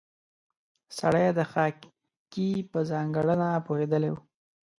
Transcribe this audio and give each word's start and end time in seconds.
سړی 0.97 1.27
د 1.37 1.39
خاکې 1.51 2.49
په 2.71 2.79
ځانګړنه 2.91 3.49
پوهېدلی 3.65 4.09
و. 4.13 4.17